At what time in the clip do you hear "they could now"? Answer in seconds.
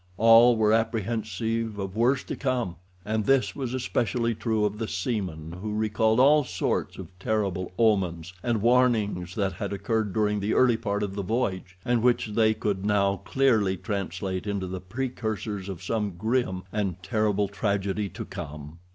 12.29-13.17